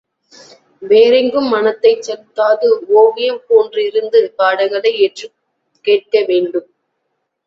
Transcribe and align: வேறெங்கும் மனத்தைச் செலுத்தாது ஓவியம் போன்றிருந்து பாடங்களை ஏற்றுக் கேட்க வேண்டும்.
வேறெங்கும் 0.81 1.49
மனத்தைச் 1.49 2.01
செலுத்தாது 2.01 2.67
ஓவியம் 2.93 3.41
போன்றிருந்து 3.49 4.21
பாடங்களை 4.37 4.93
ஏற்றுக் 4.99 5.35
கேட்க 5.85 6.23
வேண்டும். 6.27 6.67